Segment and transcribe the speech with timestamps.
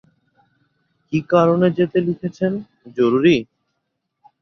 [1.13, 2.51] কী কারণে যেতে লিখেছেন,
[2.97, 3.37] জরুরি।